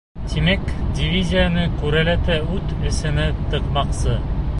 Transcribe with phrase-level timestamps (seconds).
[0.29, 0.63] Тимәк,
[0.99, 4.17] дивизияны күрәләтә ут эсенә тыҡмаҡсы.